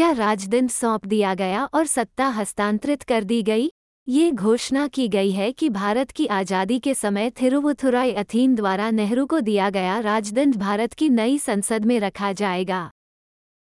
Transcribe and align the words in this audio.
क्या 0.00 0.10
राजदंड 0.10 0.70
सौंप 0.70 1.06
दिया 1.06 1.34
गया 1.34 1.64
और 1.64 1.86
सत्ता 1.86 2.26
हस्तांतरित 2.26 3.02
कर 3.02 3.24
दी 3.24 3.42
गई? 3.42 3.68
ये 4.08 4.30
घोषणा 4.32 4.86
की 4.88 5.08
गई 5.08 5.30
है 5.30 5.52
कि 5.52 5.68
भारत 5.68 6.10
की 6.10 6.26
आज़ादी 6.26 6.78
के 6.78 6.94
समय 6.94 7.30
थिरुवुथुराई 7.30 8.12
अथीन 8.12 8.54
द्वारा 8.54 8.90
नेहरू 8.90 9.26
को 9.26 9.40
दिया 9.40 9.68
गया 9.70 9.98
राजदंड 9.98 10.56
भारत 10.56 10.92
की 10.92 11.08
नई 11.08 11.38
संसद 11.38 11.84
में 11.84 12.00
रखा 12.00 12.32
जाएगा। 12.32 12.90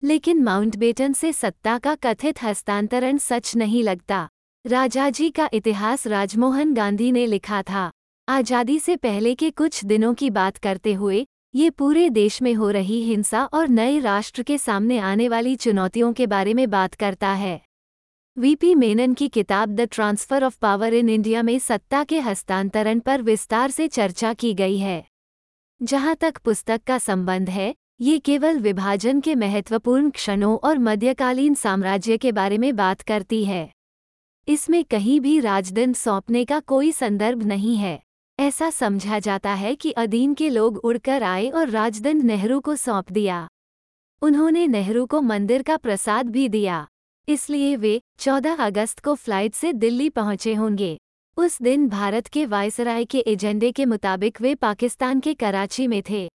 लेकिन 0.03 0.43
माउंटबेटन 0.43 1.13
से 1.13 1.33
सत्ता 1.33 1.79
का 1.79 1.95
कथित 1.95 2.43
हस्तांतरण 2.43 3.19
सच 3.19 3.57
नहीं 3.57 3.83
लगता। 3.83 4.29
राजाजी 4.65 5.31
का 5.31 5.49
इतिहास 5.53 6.07
राजमोहन 6.07 6.75
गांधी 6.75 7.13
ने 7.13 7.27
लिखा 7.27 7.63
था। 7.63 7.91
आज़ादी 8.29 8.79
से 8.79 8.97
पहले 8.97 9.35
के 9.35 9.51
कुछ 9.51 9.85
दिनों 9.85 10.15
की 10.15 10.31
बात 10.31 10.57
करते 10.57 10.93
हुए 10.93 11.27
ये 11.55 11.71
पूरे 11.71 12.11
देश 12.11 12.43
में 12.43 12.55
हो 12.55 12.71
रही 12.71 13.03
हिंसा 13.03 13.45
और 13.45 13.69
नए 13.69 13.99
राष्ट्र 13.99 14.43
के 14.43 14.59
सामने 14.59 14.99
आने 14.99 15.29
वाली 15.29 15.57
चुनौतियों 15.57 16.13
के 16.13 16.27
बारे 16.27 16.55
में 16.55 16.71
बात 16.71 16.95
करता 16.95 17.29
है। 17.29 17.61
वीपी 18.39 18.75
मेनन 18.75 19.15
की 19.15 19.29
किताब 19.29 19.69
the 19.69 19.81
transfer 19.81 20.45
of 20.45 20.59
power 20.61 20.95
in 20.95 21.09
India 21.09 21.43
में 21.43 21.59
सत्ता 21.59 22.05
के 22.05 22.21
हस्तांतरण 22.21 23.01
पर 23.01 23.23
विस्तार 23.23 23.71
से 23.71 23.89
चर्चा 23.89 24.35
की 24.35 24.55
गई 24.55 24.79
है। 24.79 25.05
जहाँ 25.83 26.15
तक 26.15 26.39
पुस्तक 26.39 26.81
का 26.87 26.99
संबंध 26.99 27.51
है, 27.51 27.75
ये 28.01 28.19
केवल 28.19 28.59
विभाजन 28.59 29.21
के 29.21 29.35
महत्वपूर्ण 29.35 30.11
क्षणों 30.11 30.59
और 30.59 30.79
मध्यकालीन 30.79 31.55
साम्राज्य 31.55 32.19
के 32.19 32.33
बारे 32.33 32.59
में 32.59 32.77
बात 32.77 33.01
करती 33.01 33.45
है। 33.45 33.73
इसमें 34.49 34.85
कहीं 34.85 35.21
भी 35.21 35.41
राजदंड 35.41 35.95
सौंपने 35.95 36.45
का 36.45 36.61
कोई 36.61 36.93
संदर्भ 36.93 37.43
नहीं 37.43 37.77
है। 37.77 38.08
ऐसा 38.39 38.69
समझा 38.71 39.19
जाता 39.19 39.53
है 39.55 39.75
कि 39.75 39.91
अधीन 39.91 40.35
के 40.35 40.49
लोग 40.49 40.77
उड़कर 40.77 41.23
आए 41.23 41.49
और 41.51 41.69
राजदंड 41.69 42.23
नेहरू 42.23 42.61
को 42.61 42.75
सौंप 42.77 43.11
दिया। 43.13 43.49
उन्होंने 44.23 44.67
नेहरू 44.67 45.07
को 45.07 45.21
मंदिर 45.21 45.63
का 45.63 45.77
प्रसाद 45.77 46.27
भी 46.27 46.49
दिया। 46.49 46.87
इसलिए 47.29 47.75
वे 47.77 48.01
14 48.19 48.61
अगस्त 48.61 49.01
को 49.01 49.15
फ़्लाइट 49.15 49.55
से 49.55 49.73
दिल्ली 49.73 50.09
पहुँचे 50.11 50.55
होंगे। 50.55 50.97
उस 51.37 51.61
दिन 51.63 51.89
भारत 51.89 52.27
के 52.27 52.47
वायसराय 52.47 53.05
के 53.05 53.19
एजेंडे 53.19 53.73
के 53.73 53.85
मुताबिक 53.85 54.41
वे 54.41 54.55
पाकिस्तान 54.55 55.21
के 55.21 55.35
कराची 55.35 55.87
में 55.87 56.03
थे। 56.11 56.29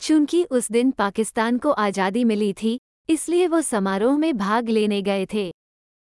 चूँकि 0.00 0.42
उस 0.44 0.70
दिन 0.70 0.90
पाकिस्तान 0.90 1.58
को 1.58 1.70
आज़ादी 1.70 2.24
मिली 2.24 2.52
थी, 2.52 2.78
इसलिए 3.08 3.46
वो 3.46 3.60
समारोह 3.62 4.18
में 4.18 4.36
भाग 4.36 4.68
लेने 4.68 5.02
गए 5.02 5.26
थे। 5.34 5.50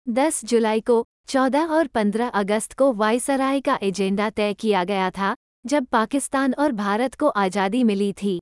10 0.07 0.45
जुलाई 0.45 0.81
को 0.81 1.05
14 1.29 1.69
और 1.69 1.87
15 1.87 2.29
अगस्त 2.29 2.73
को 2.73 2.93
वायसराय 2.93 3.61
का 3.61 3.79
एजेंडा 3.83 4.29
तय 4.31 4.55
किया 4.55 4.83
गया 4.85 5.11
था, 5.11 5.35
जब 5.67 5.85
पाकिस्तान 5.87 6.55
और 6.55 6.73
भारत 6.73 7.15
को 7.15 7.29
आज़ादी 7.29 7.83
मिली 7.85 8.13
थी। 8.13 8.39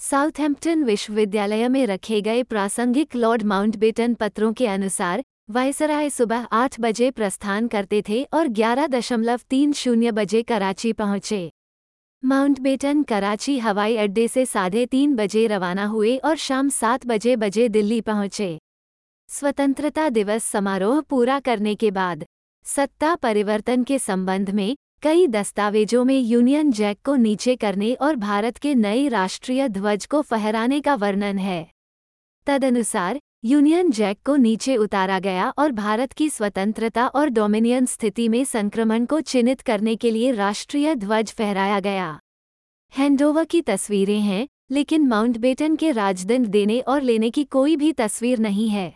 साउथहैम्पटन 0.00 0.84
विश्वविद्यालय 0.84 1.68
में 1.68 1.86
रखे 1.86 2.20
गए 2.20 2.42
प्रासंगिक 2.42 3.16
लॉर्ड 3.16 3.42
माउंटबेटन 3.42 4.14
पत्रों 4.14 4.52
के 4.52 4.66
अनुसार, 4.66 5.22
वायसराय 5.50 6.10
सुबह 6.10 6.46
आठ 6.52 6.80
बजे 6.80 7.10
प्रस्थान 7.10 7.68
करते 7.68 8.02
थे 8.08 8.22
और 8.32 8.48
ग्यारह 8.50 8.86
दशमलव 8.86 9.40
तीन 9.50 9.72
शून्य 9.72 10.12
बजे 10.12 10.42
कराची 10.42 10.92
पहुँचे। 10.92 11.50
माउंटबेटन 12.22 13.02
कराची 13.02 13.58
हवाई 13.58 13.96
अड्डे 13.96 14.28
से 14.28 14.46
साढ़े 14.46 14.86
तीन 14.86 15.16
बजे 15.16 15.46
रवाना 15.46 15.84
हुए 15.86 16.16
और 16.16 16.36
शाम 16.36 16.68
सात 16.68 17.06
बजे 17.06 17.36
बजे 17.36 17.68
दिल्ली 17.68 18.00
पहुँचे। 18.00 18.56
स्वतंत्रता 19.28 20.08
दिवस 20.08 20.44
समारोह 20.44 21.00
पूरा 21.00 21.38
करने 21.40 21.74
के 21.74 21.90
बाद, 21.90 22.24
सत्ता 22.64 23.14
परिवर्तन 23.14 23.82
के 23.84 23.98
संबंध 23.98 24.50
में 24.50 24.76
कई 25.02 25.26
दस्तावेजों 25.26 26.04
में 26.04 26.18
यूनियन 26.18 26.70
जैक 26.72 26.98
को 27.04 27.14
नीचे 27.16 27.56
करने 27.56 27.92
और 27.94 28.16
भारत 28.16 28.58
के 28.58 28.74
नए 28.74 29.08
राष्ट्रीय 29.08 29.68
ध्वज 29.68 30.06
को 30.06 30.22
फहराने 30.22 30.80
का 30.80 30.94
वर्णन 30.94 31.38
है। 31.38 31.70
तदनुसार, 32.46 33.20
यूनियन 33.44 33.90
जैक 33.90 34.18
को 34.26 34.36
नीचे 34.36 34.76
उतारा 34.76 35.18
गया 35.18 35.52
और 35.58 35.72
भारत 35.72 36.12
की 36.12 36.28
स्वतंत्रता 36.28 37.06
और 37.06 37.28
डोमिनियन 37.28 37.86
स्थिति 37.86 38.28
में 38.28 38.44
संक्रमण 38.44 39.06
को 39.06 39.20
चिन्हित 39.20 39.60
करने 39.60 39.96
के 39.96 40.10
लिए 40.10 40.32
राष्ट्रीय 40.32 40.94
ध्वज 40.94 41.32
फहराया 41.32 41.80
गया। 41.80 42.18
हैंडोवर 42.92 43.44
की 43.44 43.60
तस्वीरें 43.62 44.20
हैं, 44.20 44.46
लेकिन 44.70 45.06
माउंटबेटन 45.06 45.76
के 45.76 45.90
राजदंड 45.90 46.46
देने 46.46 46.80
और 46.80 47.02
लेने 47.02 47.30
की 47.30 47.44
कोई 47.44 47.76
भी 47.76 47.92
तस्वीर 47.92 48.38
नहीं 48.38 48.68
है। 48.68 48.94